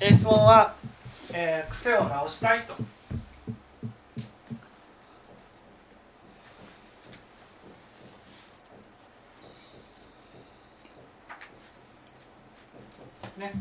[0.00, 0.74] え質問は、
[1.32, 2.74] えー癖を直したいと。
[13.38, 13.52] ね。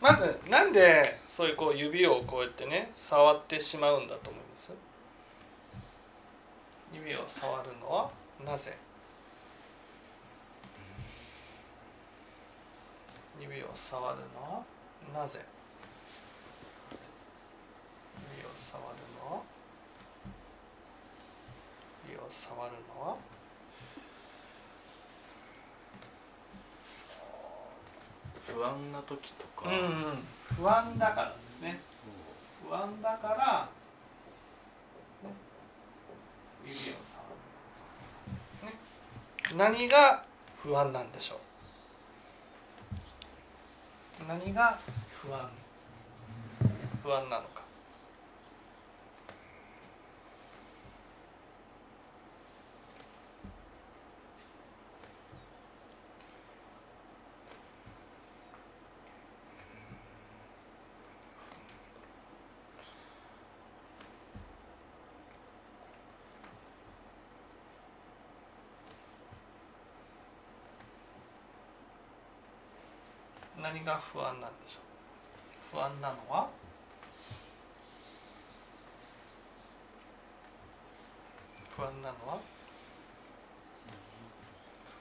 [0.00, 4.72] まずなんでそういうこう指をこうやってね触ってしまうんだと思います？
[6.94, 8.10] 指を触るのは
[8.44, 8.76] なぜ？
[13.40, 14.62] 指を触るのは
[15.12, 15.44] なぜ
[18.34, 19.36] 指を触るの？
[19.36, 19.42] は
[22.08, 23.16] 指を触るのは？
[28.46, 29.78] 不安な時とか、うんう
[30.14, 30.24] ん。
[30.56, 31.78] 不安だからですね。
[32.68, 33.68] 不安だから、
[35.22, 35.30] ね、
[36.64, 37.24] 指を触
[38.62, 38.74] る、ね、
[39.56, 40.24] 何が
[40.62, 41.38] 不安なんでしょう？
[44.26, 44.78] 何が
[45.10, 45.48] 不安？
[47.02, 47.56] 不安なのか
[73.66, 74.78] 何が不安なんでしょ
[75.74, 75.76] う？
[75.76, 76.48] 不安なのは？
[81.76, 82.38] 不安なのは？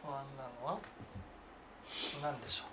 [0.01, 0.79] 不安なのは？
[2.23, 2.67] 何でしょう？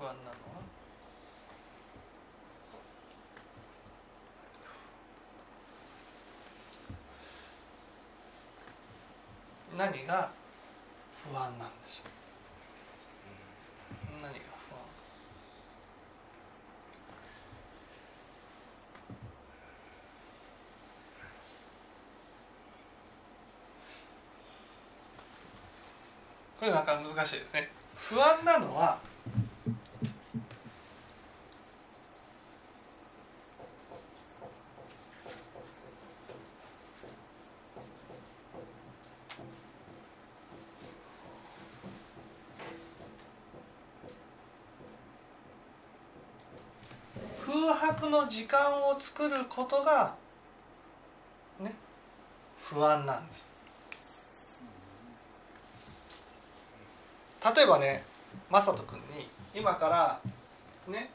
[0.00, 0.36] 不安なのは？
[9.76, 10.30] 何が
[11.32, 12.17] 不安なんでしょう？
[14.20, 14.38] 何が
[14.68, 14.78] 不安
[26.58, 27.70] これなかなか難しいですね。
[27.94, 28.98] 不安なのは
[47.48, 50.14] 空白の時間を作ることが
[51.60, 51.72] ね
[52.58, 53.48] 不安なんです。
[57.54, 58.04] 例えばね
[58.50, 60.20] 雅人君に今から
[60.92, 61.10] ね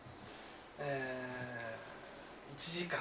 [0.79, 2.99] えー、1時間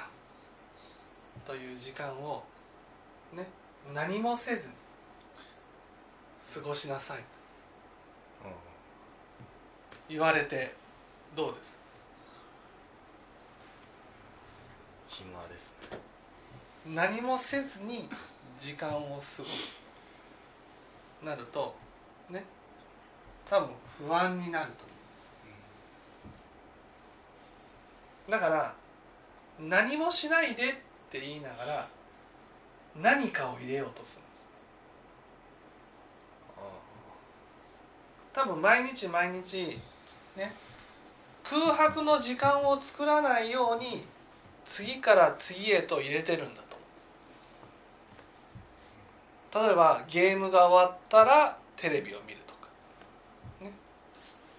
[1.47, 2.43] という時間を
[3.33, 3.47] ね
[3.95, 4.75] 何もせずに
[6.55, 7.25] 過ごしなさいと
[10.09, 10.75] 言われて
[11.35, 11.82] どうです？
[15.23, 15.77] 暇です。
[15.91, 15.99] ね
[16.95, 18.09] 何もせずに
[18.59, 19.43] 時間を過ごす。
[21.23, 21.75] なると
[22.29, 22.45] ね
[23.49, 23.69] 多分
[23.99, 24.95] 不安になると思い
[28.31, 28.41] ます。
[28.41, 28.75] だから
[29.61, 30.75] 何もしないでっ
[31.11, 31.89] て言いながら
[33.01, 34.45] 何かを入れようとするんです。
[38.33, 39.79] 多分毎日毎日
[40.37, 40.55] ね
[41.45, 44.07] 空白の時間を作らないように
[44.67, 46.63] 次から次へと入れてるんだ
[49.51, 52.69] と例えばゲームが終わったらテレビを見るとか、
[53.61, 53.73] ね、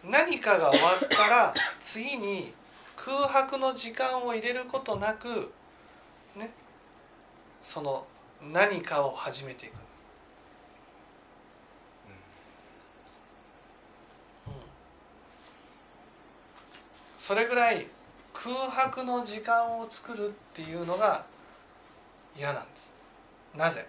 [0.04, 2.54] 何かが終わったら 次に
[2.96, 5.52] 空白の時間を入れることなく
[6.36, 6.52] ね。
[7.64, 8.06] その
[8.52, 9.76] 何かを始めていく、う
[14.50, 14.52] ん、
[17.18, 17.88] それぐらい
[18.44, 21.24] 空白の時間を作るっていうのが
[22.38, 22.92] 嫌なんです。
[23.56, 23.88] なぜ？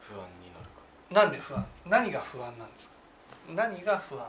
[0.00, 0.80] 不安になるか。
[1.10, 1.66] なんで不安？
[1.84, 2.94] 何が不安なんですか？
[3.54, 4.24] 何が不安？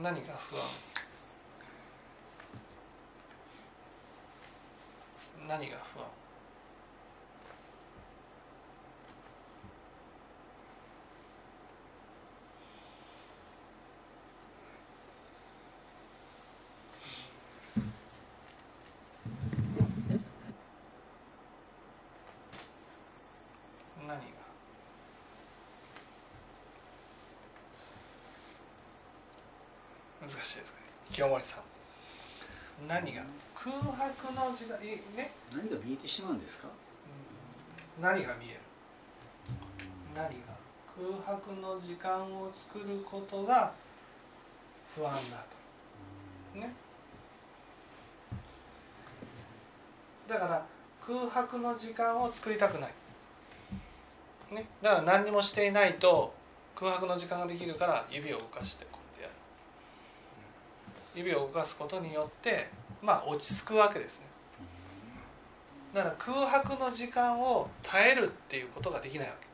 [0.00, 0.62] 何が不安？
[5.52, 6.06] 何が不安？
[30.22, 30.86] 難しいですかね。
[31.10, 32.88] 清盛さん。
[32.88, 33.22] 何が？
[33.62, 34.80] 空白の時代
[35.16, 35.30] ね。
[35.54, 36.66] 何が見えてしまうんですか？
[38.00, 38.60] 何が見える？
[40.16, 40.32] 何が
[41.24, 43.72] 空白の時間を作ることが
[44.94, 45.44] 不安だ
[46.54, 46.58] と。
[46.58, 46.72] ね。
[50.28, 50.66] だから
[51.06, 52.92] 空白の時間を作りたくない、
[54.54, 56.32] ね、だから何にもしていないと
[56.74, 59.34] 空白の時間ができるから指を動かしてこうやる。
[61.14, 62.70] 指を動かすことによって
[63.02, 64.26] まあ落ち着くわけですね。
[65.92, 69.46] だから空白の時間を耐えるっていうことができないわけ。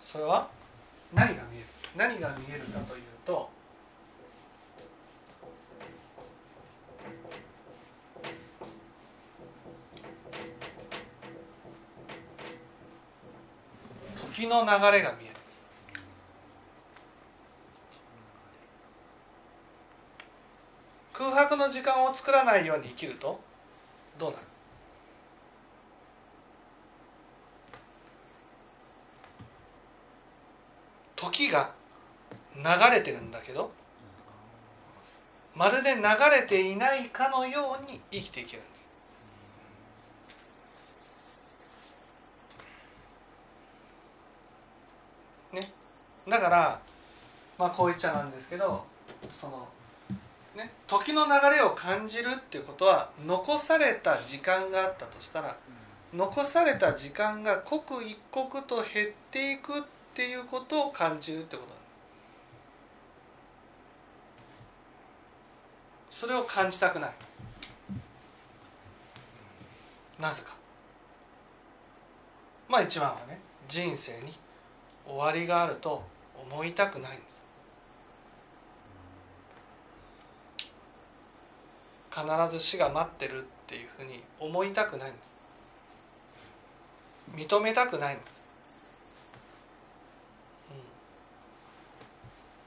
[0.00, 0.48] それは？
[1.12, 1.66] 何が見える？
[1.96, 3.50] 何が見えるかというと
[14.34, 15.12] 時の流れが見えるんで
[15.50, 15.64] す
[21.12, 23.40] 空白の時間を作らないように生きると
[24.18, 24.42] どうなる？
[31.16, 31.70] 時が
[32.56, 32.62] 流
[32.94, 33.70] れてるんだけど
[35.54, 38.78] まるで流れていないかのように生きていけるんで
[45.60, 45.68] す。
[45.68, 45.72] ね。
[46.28, 46.80] だから
[47.56, 48.84] まあこう言っちゃなんですけど
[49.30, 49.66] その
[50.54, 55.56] ね時の流れを感じるっていうことは残された時間があったとしたら
[56.12, 59.82] 残された時間が刻一刻と減っていくっ
[60.14, 61.80] ていうことを感じるってことなんで
[66.10, 66.20] す。
[66.20, 67.10] それを感じたくない。
[70.20, 70.54] なぜか。
[72.68, 74.38] まあ一番はね人生に
[75.06, 76.04] 終わりがあると
[76.36, 77.42] 思いたくないんです
[82.14, 85.34] 必ず死が待ってるっていうふうに思いたくないんです。
[87.34, 88.42] 認めたくないんです。
[90.70, 90.76] うん。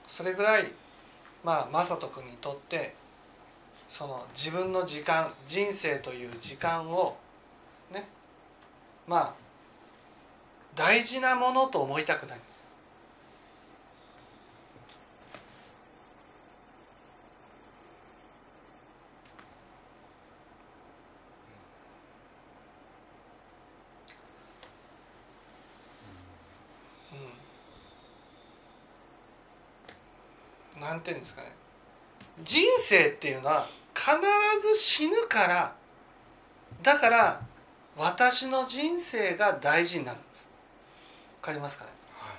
[0.10, 0.74] それぐらい
[1.46, 2.94] まあ雅人君にとって
[3.88, 7.16] その自分の時間人生という時間を
[7.94, 8.10] ね
[9.08, 9.34] まあ
[10.76, 12.67] 大事なものと思いたくないんです。
[30.80, 31.52] なんていうんですかね。
[32.44, 34.12] 人生っていうのは必
[34.62, 35.76] ず死ぬから
[36.84, 37.42] だから
[37.98, 40.48] 私の人生が大事になるんです。
[41.42, 42.34] わかりますかね、は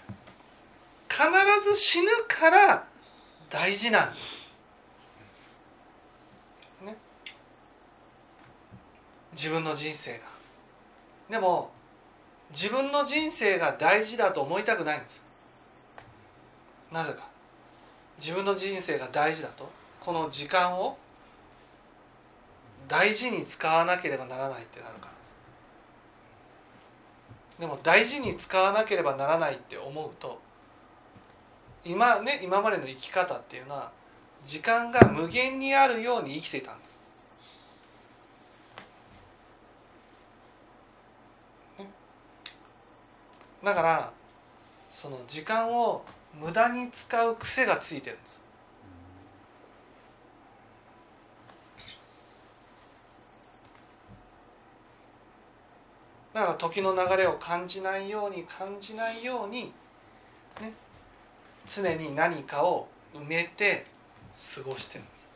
[1.29, 2.87] い、必ず死ぬから
[3.51, 4.49] 大事なんです。
[6.85, 6.97] ね。
[9.33, 10.19] 自分の人生が。
[11.29, 11.73] でも
[12.51, 15.25] 自分の人生が大事だと思いたくないんです。
[16.93, 17.28] なぜか。
[18.19, 19.71] 自分の人生が大事だと？
[20.01, 20.97] この時間を
[22.87, 25.19] 大事に使わなければならないってなるからで
[27.57, 27.61] す。
[27.61, 30.41] でも大事に使わなければならないって思うと
[31.85, 33.91] 今ね今までの生き方っていうのは
[34.47, 37.01] 時間が無限にあるように生きていたんです、
[41.79, 41.87] ね、
[43.65, 44.13] だから
[44.91, 46.05] その時間を
[46.41, 48.41] 無駄に使う癖がついてるんです。
[56.35, 59.73] だから時の流れを感じないように感じないように
[60.61, 60.73] ね
[61.67, 63.87] 常に何かを埋めて
[64.55, 65.29] 過ごしてるんです。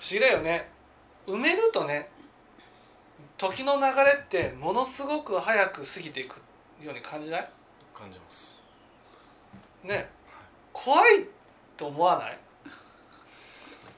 [0.00, 0.68] 不思議だよね。
[1.28, 2.08] 埋めるとね
[3.36, 6.40] 時の流れってものすごく早く過ぎていく
[6.82, 7.48] ように感じない？
[7.94, 8.57] 感じます。
[9.84, 10.10] ね
[10.72, 11.26] 怖い
[11.76, 12.38] と思わない？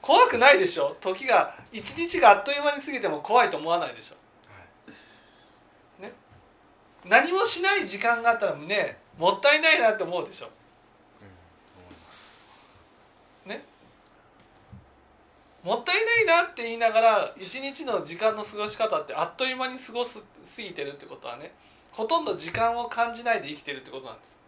[0.01, 0.95] 怖くないでしょ？
[0.99, 4.15] 時が一日があっという間に過ぎても怖いと思わないでしょ、
[4.89, 4.91] は
[5.99, 6.13] い、ね？
[7.05, 10.51] 何もしない時間があったらねもったいないなって思うでしょ、うん、
[11.83, 12.43] 思います。
[13.45, 13.63] ね？
[15.63, 20.25] もったいないなって言いながら一日の時間の過ごし方ってあっという間に過ごす過
[20.61, 21.53] ぎてるってことはね
[21.91, 24.40] ほとんど時間を感じないで生きてるってことなんです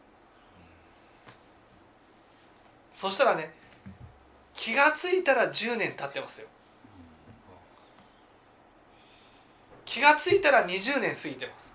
[2.93, 3.53] そしたらね
[4.53, 6.47] 気が付いたら10年経ってますよ。
[9.85, 11.73] 気が付いたら20年過ぎてます。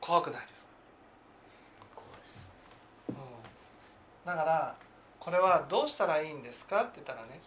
[0.00, 0.68] 怖くないですか、
[1.94, 2.52] 怖いです
[3.10, 3.14] うん、
[4.24, 4.74] だから
[5.20, 7.40] これはどうしたらいいんですかって言ったらね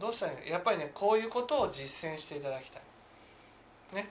[0.00, 2.82] どうしたらいいやっぱりねこういうことを実践していただきたい。
[3.94, 4.08] ね。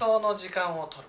[0.00, 1.02] 想の時間を取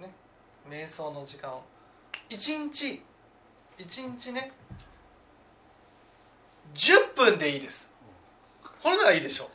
[0.00, 0.04] る。
[0.04, 0.12] ね。
[0.68, 1.62] 瞑想の時間を。
[2.28, 3.00] 一日
[3.78, 4.50] 一日ね。
[6.74, 7.88] 10分でいいです。
[8.82, 9.48] これならいいでしょう。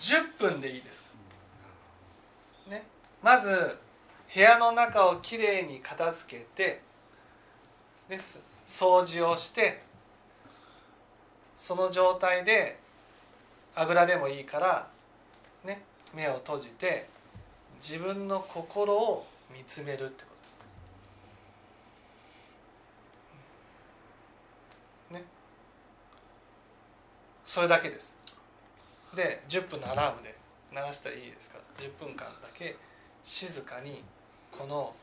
[0.00, 1.04] 10分でいいです。
[2.70, 2.86] ね。
[3.22, 3.76] まず
[4.34, 6.80] 部屋の中をきれいに片付けて
[8.08, 8.51] です。
[8.72, 9.82] 掃除をして
[11.58, 12.78] その状態で
[13.74, 14.88] あぐらでもいいから
[15.62, 15.82] ね
[16.14, 17.06] 目を閉じて
[17.86, 20.30] 自分の心を見つめるってこ
[25.10, 25.22] とです。
[25.22, 25.24] ね。
[27.44, 28.14] それだけです。
[29.14, 30.34] で10分のアラームで
[30.72, 32.76] 流したらいいですから10分間だけ
[33.24, 34.02] 静かに
[34.50, 34.94] この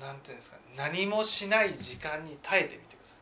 [0.00, 3.12] なんていうんですか何もしない時間に耐えてみてくださ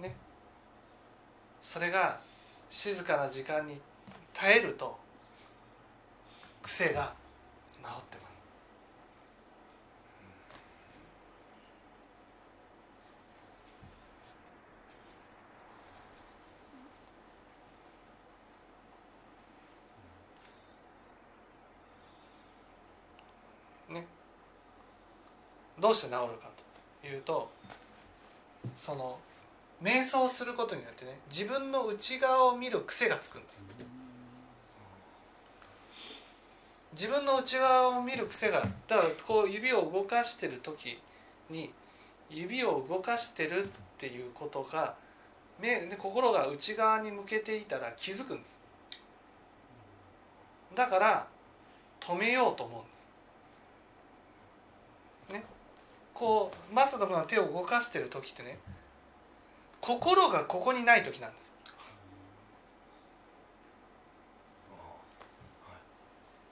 [0.00, 0.02] い。
[0.02, 0.16] ね。
[1.60, 2.18] それが
[2.70, 3.80] 静かな時間に
[4.32, 4.98] 耐えると
[6.62, 7.14] 癖が
[7.82, 8.36] 治ってます
[23.92, 24.04] ね
[25.86, 26.50] どうして治るか
[27.00, 27.48] というと
[28.76, 29.16] その
[29.80, 33.62] 瞑想することによってね自分の内側を見る癖がつくんです。
[36.94, 40.98] 自分の内側を見る癖がだからこう指を動かしてる時
[41.50, 41.70] に
[42.30, 44.96] 指を動かしてるっていうことが
[45.60, 48.58] 目で心が内側に向けていたら気づくんです。
[50.74, 51.28] だから
[52.00, 52.96] 止めようと思うんです
[55.34, 55.44] ね
[56.18, 58.58] こうマスター君が手を動かしてる時ってね
[59.82, 61.46] 心がここにない時なんです。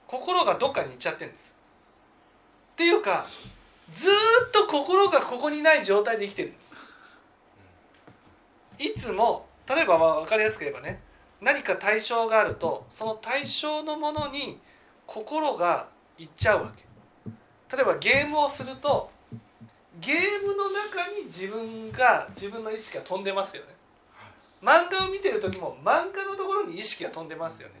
[0.07, 1.55] 心がどっかに行っちゃってるんです。
[2.73, 3.25] っていうか
[3.93, 4.11] ずっ
[4.51, 6.75] と心がここにない状態で生きてるんです。
[8.77, 11.01] いつも例えばまあ分かりやすく言えばね
[11.41, 14.59] 何か対象があるとその対象のものに
[15.07, 15.87] 心が
[16.19, 16.85] いっちゃうわけ。
[17.75, 19.09] 例えばゲームをすると
[20.05, 23.69] ゲームの中に自分が自分の意識が飛んでますよね。
[24.61, 27.73] 漫画を見てる時も漫画のところに意識が飛んでますよね。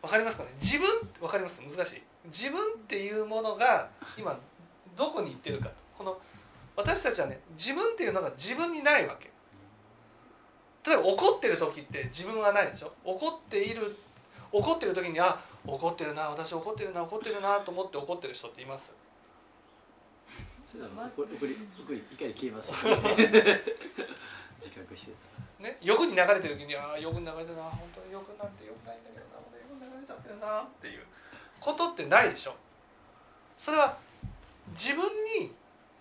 [0.00, 0.50] わかりますかね？
[0.58, 0.88] 自分
[1.20, 1.60] わかります？
[1.60, 2.02] 難しい。
[2.26, 4.38] 自分っていうものが今
[4.96, 5.70] どこに行ってるか。
[5.98, 6.18] この
[6.76, 9.30] 私たちはね自分っていうのが自分にないわけ。
[10.88, 12.92] 例えば怒ってる時って自分はないでしょ？
[13.04, 13.96] 怒っている
[14.50, 18.94] 怒ってる時にあ怒ってるな私怒ってるな怒ってるなと思って怒ってる人っています？
[20.66, 22.72] それは怒り怒り怒り怒り消えます。
[24.58, 25.12] 自覚して
[25.62, 27.62] ね、欲に流れてる時にああ欲に流れてるな。
[27.62, 29.36] 本当に欲なんて欲ないんだけどな。
[29.36, 31.06] 本当に欲に流れちゃってるなっていう
[31.60, 32.56] ことってないでしょ。
[33.58, 33.96] それは
[34.70, 35.04] 自分
[35.38, 35.54] に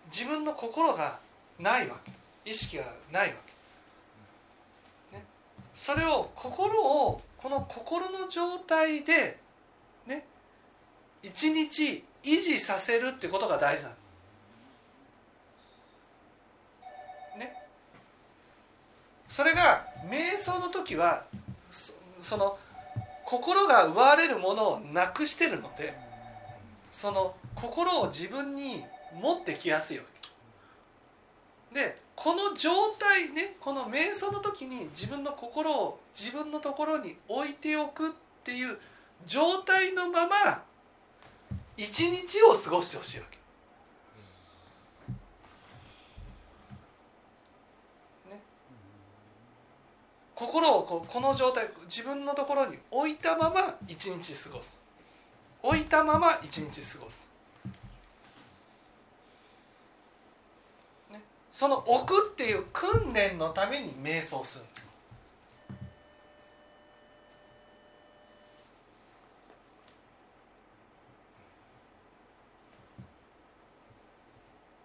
[0.07, 1.19] 自分の心が
[1.59, 2.11] ないわけ。
[2.49, 3.35] 意識がないわ
[5.11, 5.25] け、ね、
[5.73, 9.39] それを心をこの心の状態で
[10.07, 10.25] ね。
[11.23, 14.04] 一日維持させるってことが大事なんです
[19.35, 21.25] それが瞑想の時は
[22.21, 22.57] その
[23.25, 25.93] 心が奪われるものをなくしてるので
[26.89, 28.85] その心を自分に
[29.21, 30.05] 持ってきやすいわ
[31.73, 31.81] け。
[31.81, 38.11] でこの状態ねこの瞑想の時に自分の心を自分のところに置いておくっ
[38.45, 38.77] ていう
[39.25, 40.63] 状態のまま
[41.75, 43.37] 一日を過ごしてほしいわけ。
[50.35, 54.77] 心をこうこの状態自分のところに置いたまま一日過ごす。
[55.63, 57.27] 置いたまま一日過ごす、
[61.11, 61.19] ね、
[61.51, 64.85] その置くっていう訓練のために瞑想するんです。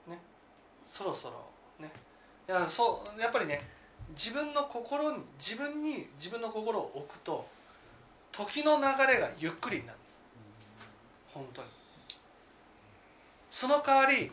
[0.08, 0.18] ね。
[0.86, 1.34] そろそろ
[1.78, 1.92] ね。
[2.48, 3.79] いやそうやっぱりね
[4.16, 7.46] 自分の心に自分に自分の心を置くと
[8.32, 10.18] 時の流れがゆっくりになるんです。
[11.34, 11.68] 本当に。
[13.50, 14.30] その代わり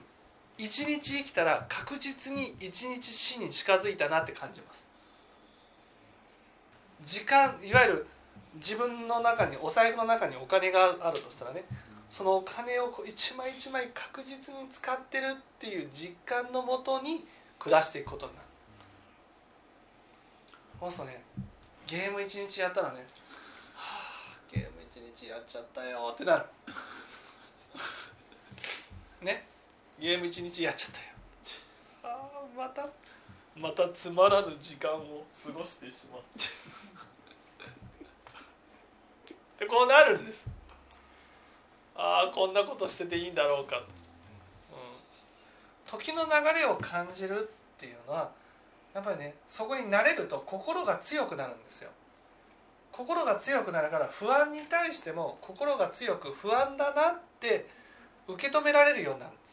[0.57, 4.85] 一日生きたら確実に一日死に近づいたなって感じます。
[7.03, 8.07] 時間いわゆる
[8.55, 11.63] 自分の中にお財布の中にお金があるとしたらね
[12.09, 17.25] そのお金をこう一枚一枚確実に使ってるっていう実感のもとに
[17.59, 18.46] 暮らしていくことになる。
[20.79, 21.21] そうするとね
[21.87, 23.05] ゲーム一日やったらね
[23.73, 23.79] 「はあ
[24.51, 26.45] ゲーム一日やっちゃったよ」ってなる。
[29.21, 29.47] ね？
[29.99, 31.05] ゲーム一日やっちゃったよ。
[32.03, 32.87] ああまた
[33.55, 36.21] またつまらぬ時間を過ごしてしまっ
[39.57, 40.47] て でこうなるんです。
[41.95, 43.77] ああこんなことしてていいんだろうか。
[43.77, 43.85] と、
[45.95, 48.31] うん、時の流れを感じるっていうのは
[48.93, 51.89] やっぱりねそこに慣れると心が強くなるんですよ。
[52.91, 57.69] 心が強くなるから不安に対しても心が強く不安だなって
[58.27, 59.47] 受け止められるようになるんです。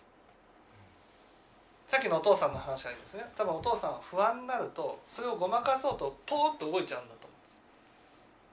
[1.89, 3.25] さっきのお父さんの話がいいですね。
[3.37, 7.35] 多分お父さんは不安になるとそれをごまかそうとポーンと動いちゃうんだと思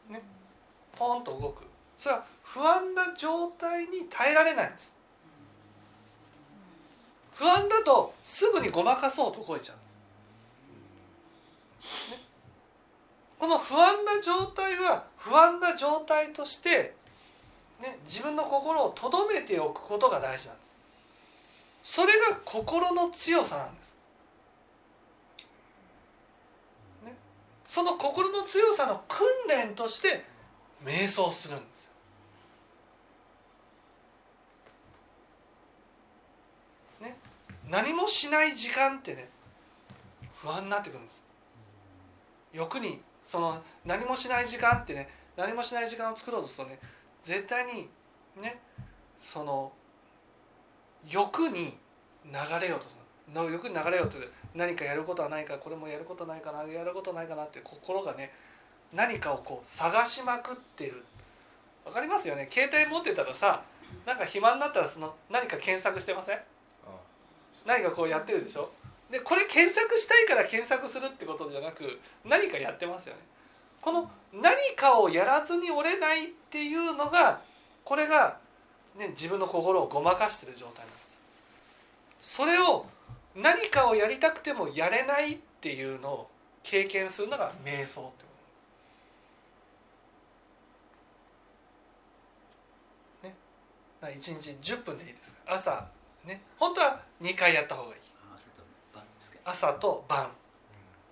[0.09, 0.23] うんです。
[0.23, 0.29] ね。
[0.97, 1.63] ポンと動く。
[1.97, 4.93] それは不安な状態に耐えられないんです。
[7.33, 9.90] 不安だとすぐにごまかそうと動いちゃうんです、
[13.39, 16.93] この不安な状態は不安な状態として、
[17.81, 20.61] ね、自分の心をとどめておくことが大事なんで
[21.83, 21.95] す。
[21.95, 23.95] それが心の強さなんです、
[27.03, 27.15] ね、
[27.67, 30.23] その心の強さの訓練として
[30.85, 31.89] 瞑想するんです。
[37.01, 37.17] よね
[37.67, 39.27] 何もしない時間ってね
[40.35, 41.20] 不安になってくるんです。
[42.53, 46.79] 欲にその何もしない時間ってね何もしない時間を作ろうとするとね
[47.24, 47.87] 絶対に
[48.42, 48.59] ね
[49.20, 49.72] その
[51.09, 51.77] 欲に
[52.25, 53.01] 流れようとする。
[53.33, 54.18] 欲に流れようと
[54.53, 58.33] 何かやることはないかこれもやることないかなやることないかなって心がね
[58.94, 61.03] 何かをこう探しまくってる。
[61.85, 62.48] わかりますよね？
[62.51, 63.64] 携帯持ってたらさ
[64.05, 66.40] なんか暇になったらその何か検索してません？
[67.66, 68.70] 何かこうやってるでしょ？
[69.11, 73.21] でこれ検索したいから検索するってことじゃなく何かやってますよね。
[73.81, 77.41] この何かをやらずに折れないっていうのが
[77.83, 78.37] これが、
[78.97, 80.93] ね、自分の心をごまかしてる状態なんで
[82.21, 82.37] す。
[82.37, 82.85] それを
[83.35, 86.29] 何かをやりたくてもやれないっていうのを
[86.63, 88.27] 経験するのが瞑想ってこ
[93.21, 93.27] と
[94.07, 94.39] です、ね。
[94.39, 95.87] 1日10分でいいですか朝
[96.24, 96.41] ね。
[96.57, 98.10] 本当は2回やった方がいい。
[99.43, 100.31] 朝と晩。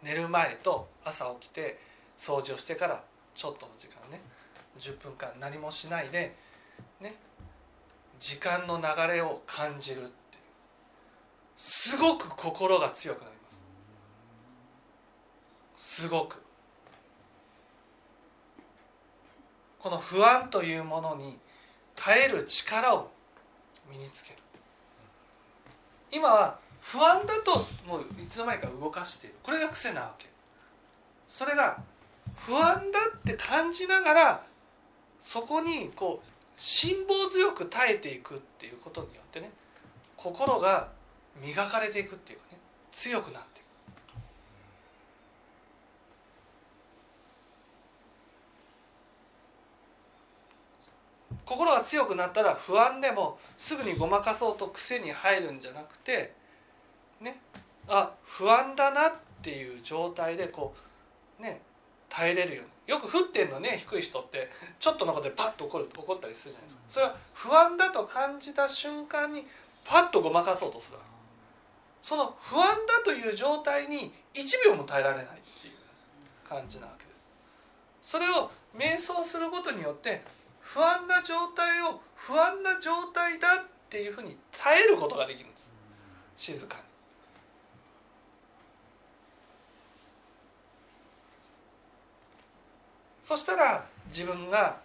[0.02, 1.78] 寝る前と朝起きて
[2.18, 3.04] 掃除をしてから
[3.36, 4.22] ちょっとの時間ね。
[4.80, 6.36] 10分間何もしないで
[7.02, 7.16] ね。
[8.20, 10.12] 時間の流れを感じるって
[11.58, 13.50] すごく心が強くなりま
[15.78, 16.02] す。
[16.02, 16.42] すごく。
[19.80, 21.38] この不安というものに
[21.96, 23.12] 耐える力を
[23.90, 24.38] 身につける。
[26.12, 29.36] 今は不安だともういつの間にか動かしている。
[29.44, 30.28] これが癖なわけ。
[31.30, 31.82] それが
[32.36, 34.44] 不安だって感じながら
[35.22, 39.52] そこにこう辛抱強く耐えていくっていうことによってね
[40.18, 40.90] 心が
[41.42, 42.58] 磨かれていくっていうかね
[42.92, 43.66] 強くなっていく。
[51.46, 56.34] 心が強くなったら不安でもすぐにごまかそうと癖に入るんじゃなくて
[57.22, 57.40] ね
[57.88, 60.76] あ不安だなっていう状態でこ
[61.40, 61.62] うね
[62.10, 62.72] 耐えれるように。
[62.90, 64.50] よく沸点のね低い人って。
[64.80, 66.84] ちょっとのことでパッと怒る怒ったりするじゃないですか。
[66.90, 69.46] それは不安だと感じた瞬間に
[69.86, 70.98] パッとごまかそうとする
[72.02, 75.74] その不安だという状態に1秒も耐えられないっていう
[76.48, 78.12] 感じなわけです。
[78.12, 80.24] それを瞑想することによって
[80.62, 85.72] 不安な状態を不安な状態だっていうふうに耐えることができるんです。
[86.38, 86.89] 静かに。
[93.30, 94.78] そしたら自分が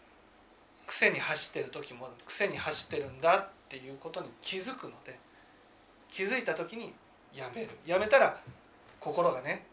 [0.86, 5.18] 癖に走ってる時も癖に走ってるんだっていうことに気づくので
[6.10, 6.92] 気づいた時に
[7.34, 7.70] やめる。
[7.86, 8.38] やめたら
[9.00, 9.64] 心がね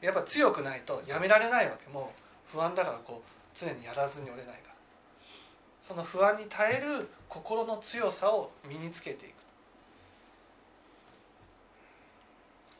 [0.00, 1.88] やっぱ強くないとやめられないわけ。
[1.92, 2.12] も
[2.52, 4.74] う不安だからこう常にやらずに折れないから。
[5.86, 9.34] その不安に耐える心の強さを身につけていく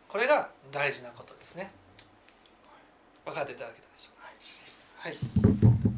[0.09, 1.71] これが大事なことですね。
[3.25, 4.18] 分かっていただけたでしょうか？
[5.01, 5.98] はい。